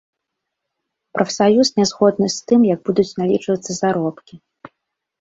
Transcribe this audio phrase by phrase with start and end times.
[1.17, 4.35] Прафсаюз не згодны з тым, як будуць налічвацца заробкі.